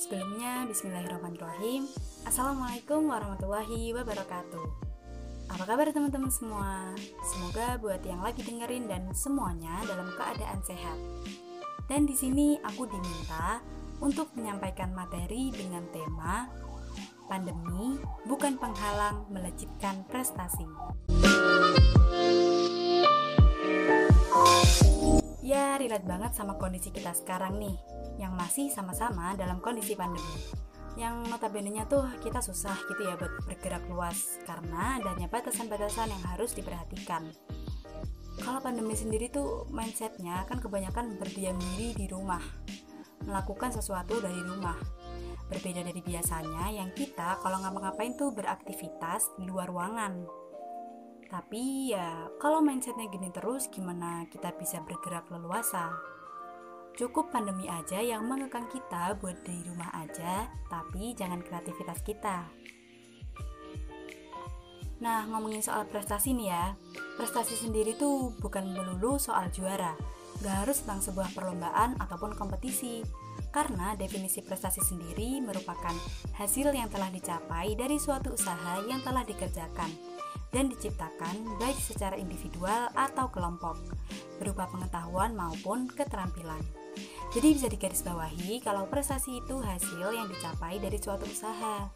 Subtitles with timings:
[0.00, 1.84] Sebelumnya, bismillahirrahmanirrahim.
[2.24, 4.64] Assalamualaikum warahmatullahi wabarakatuh.
[5.52, 6.96] Apa kabar teman-teman semua?
[7.20, 10.96] Semoga buat yang lagi dengerin dan semuanya dalam keadaan sehat.
[11.84, 13.60] Dan di sini aku diminta
[14.00, 16.48] untuk menyampaikan materi dengan tema
[17.28, 20.64] Pandemi bukan penghalang melejitkan prestasi.
[25.44, 27.89] Ya, relate banget sama kondisi kita sekarang nih
[28.20, 30.52] yang masih sama-sama dalam kondisi pandemi.
[31.00, 36.52] Yang notabene-nya tuh kita susah gitu ya buat bergerak luas karena adanya batasan-batasan yang harus
[36.52, 37.24] diperhatikan.
[38.40, 42.40] Kalau pandemi sendiri tuh mindsetnya kan kebanyakan berdiam diri di rumah,
[43.24, 44.76] melakukan sesuatu dari rumah.
[45.48, 50.24] Berbeda dari biasanya yang kita kalau ngapa-ngapain tuh beraktivitas di luar ruangan.
[51.30, 55.94] Tapi ya kalau mindsetnya gini terus gimana kita bisa bergerak leluasa?
[56.98, 62.46] Cukup pandemi aja yang mengekang kita buat di rumah aja, tapi jangan kreativitas kita.
[65.00, 66.76] Nah, ngomongin soal prestasi nih ya.
[67.16, 69.96] Prestasi sendiri tuh bukan melulu soal juara.
[70.44, 73.00] Gak harus tentang sebuah perlombaan ataupun kompetisi.
[73.48, 75.96] Karena definisi prestasi sendiri merupakan
[76.36, 79.90] hasil yang telah dicapai dari suatu usaha yang telah dikerjakan
[80.54, 83.78] dan diciptakan baik secara individual atau kelompok,
[84.38, 86.79] berupa pengetahuan maupun keterampilan.
[87.30, 91.86] Jadi bisa digarisbawahi kalau prestasi itu hasil yang dicapai dari suatu usaha.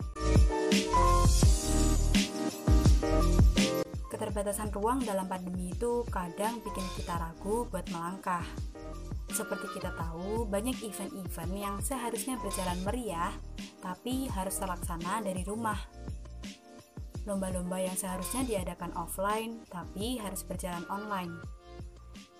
[4.14, 8.46] Keterbatasan ruang dalam pandemi itu kadang bikin kita ragu buat melangkah.
[9.34, 13.34] Seperti kita tahu, banyak event-event yang seharusnya berjalan meriah,
[13.82, 15.82] tapi harus terlaksana dari rumah.
[17.26, 21.34] Lomba-lomba yang seharusnya diadakan offline, tapi harus berjalan online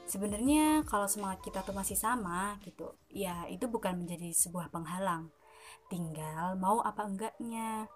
[0.05, 5.33] sebenarnya kalau semangat kita tuh masih sama gitu ya itu bukan menjadi sebuah penghalang.
[5.89, 7.89] Tinggal mau apa enggaknya.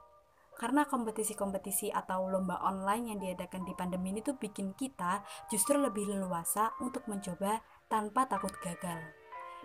[0.58, 6.10] Karena kompetisi-kompetisi atau lomba online yang diadakan di pandemi ini tuh bikin kita justru lebih
[6.10, 8.98] leluasa untuk mencoba tanpa takut gagal.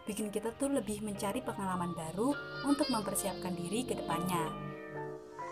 [0.05, 2.37] Bikin kita tuh lebih mencari pengalaman baru
[2.69, 4.53] untuk mempersiapkan diri ke depannya.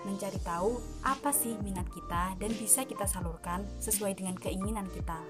[0.05, 5.25] Mencari tahu apa sih minat kita dan bisa kita salurkan sesuai dengan keinginan kita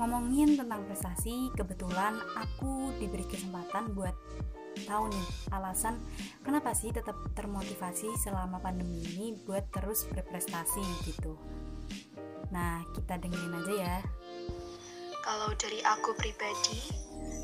[0.00, 4.16] ngomongin tentang prestasi, kebetulan aku diberi kesempatan buat
[4.88, 6.00] tahu nih alasan
[6.40, 11.36] kenapa sih tetap termotivasi selama pandemi ini buat terus berprestasi gitu.
[12.48, 13.96] Nah, kita dengerin aja ya.
[15.20, 16.80] Kalau dari aku pribadi,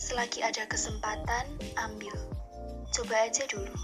[0.00, 1.44] selagi ada kesempatan,
[1.76, 2.16] ambil.
[2.90, 3.76] Coba aja dulu.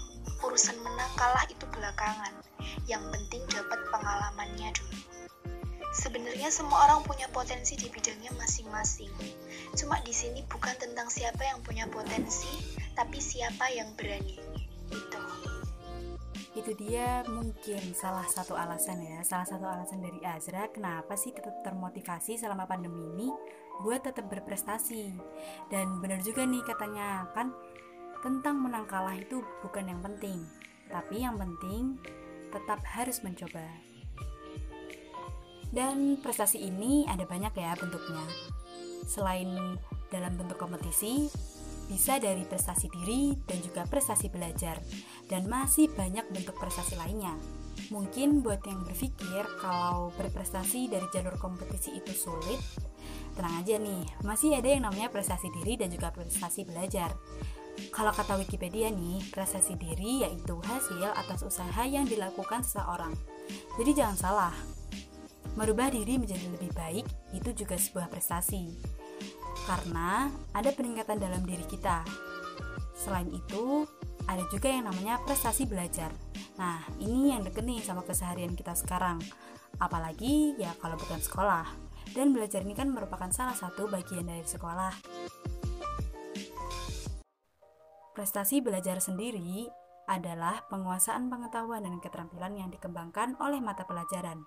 [0.43, 2.33] Urusan menang kalah itu belakangan.
[2.89, 5.22] Yang penting dapat pengalamannya dulu.
[5.93, 9.13] Sebenarnya semua orang punya potensi di bidangnya masing-masing.
[9.77, 12.49] Cuma di sini bukan tentang siapa yang punya potensi,
[12.97, 14.41] tapi siapa yang berani.
[14.89, 15.21] Itu.
[16.57, 21.61] Itu dia mungkin salah satu alasan ya, salah satu alasan dari Azra kenapa sih tetap
[21.61, 23.29] termotivasi selama pandemi ini
[23.85, 25.13] buat tetap berprestasi.
[25.69, 27.53] Dan benar juga nih katanya kan
[28.25, 30.41] tentang menang kalah itu bukan yang penting,
[30.89, 32.01] tapi yang penting
[32.49, 33.92] tetap harus mencoba.
[35.73, 38.21] Dan prestasi ini ada banyak ya bentuknya.
[39.09, 39.49] Selain
[40.13, 41.25] dalam bentuk kompetisi,
[41.89, 44.77] bisa dari prestasi diri dan juga prestasi belajar,
[45.27, 47.33] dan masih banyak bentuk prestasi lainnya.
[47.89, 52.61] Mungkin buat yang berpikir kalau berprestasi dari jalur kompetisi itu sulit,
[53.33, 57.11] tenang aja nih, masih ada yang namanya prestasi diri dan juga prestasi belajar.
[57.89, 63.17] Kalau kata Wikipedia nih, prestasi diri yaitu hasil atas usaha yang dilakukan seseorang.
[63.81, 64.53] Jadi jangan salah,
[65.53, 68.73] Merubah diri menjadi lebih baik itu juga sebuah prestasi.
[69.69, 72.01] Karena ada peningkatan dalam diri kita.
[72.97, 73.85] Selain itu,
[74.25, 76.09] ada juga yang namanya prestasi belajar.
[76.57, 79.21] Nah, ini yang deket nih sama keseharian kita sekarang.
[79.77, 81.65] Apalagi ya kalau bukan sekolah.
[82.13, 84.93] Dan belajar ini kan merupakan salah satu bagian dari sekolah.
[88.13, 89.65] Prestasi belajar sendiri
[90.05, 94.45] adalah penguasaan pengetahuan dan keterampilan yang dikembangkan oleh mata pelajaran.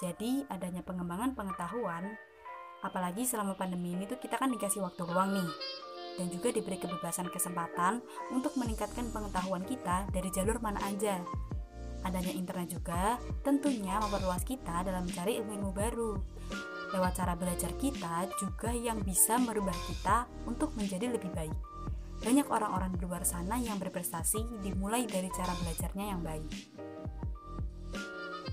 [0.00, 2.14] Jadi adanya pengembangan pengetahuan,
[2.80, 5.50] apalagi selama pandemi ini tuh kita kan dikasih waktu luang nih,
[6.18, 8.00] dan juga diberi kebebasan kesempatan
[8.32, 11.22] untuk meningkatkan pengetahuan kita dari jalur mana aja.
[12.02, 13.16] Adanya internet juga
[13.46, 16.12] tentunya memperluas kita dalam mencari ilmu-ilmu baru.
[16.92, 21.54] Lewat cara belajar kita juga yang bisa merubah kita untuk menjadi lebih baik.
[22.22, 26.50] Banyak orang-orang di luar sana yang berprestasi dimulai dari cara belajarnya yang baik.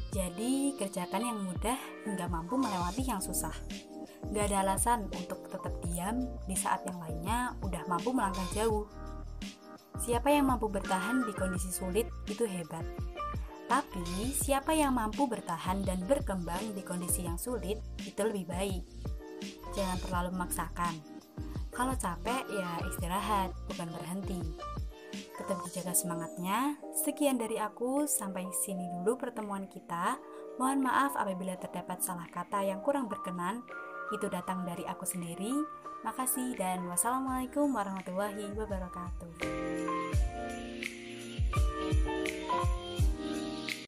[0.09, 3.53] Jadi, kerjakan yang mudah hingga mampu melewati yang susah.
[4.33, 8.89] Gak ada alasan untuk tetap diam di saat yang lainnya udah mampu melangkah jauh.
[10.01, 12.81] Siapa yang mampu bertahan di kondisi sulit itu hebat.
[13.69, 18.83] Tapi, siapa yang mampu bertahan dan berkembang di kondisi yang sulit itu lebih baik.
[19.77, 20.93] Jangan terlalu memaksakan.
[21.69, 24.41] Kalau capek, ya istirahat, bukan berhenti.
[25.39, 26.75] Tetap dijaga semangatnya.
[26.91, 30.19] Sekian dari aku, sampai sini dulu pertemuan kita.
[30.59, 33.63] Mohon maaf apabila terdapat salah kata yang kurang berkenan.
[34.11, 35.55] Itu datang dari aku sendiri.
[36.03, 40.28] Makasih dan wassalamualaikum warahmatullahi wabarakatuh.